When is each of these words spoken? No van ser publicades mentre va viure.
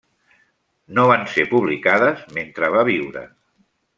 No 0.99 1.03
van 1.11 1.25
ser 1.33 1.43
publicades 1.51 2.25
mentre 2.39 2.73
va 2.79 2.87
viure. 2.91 3.27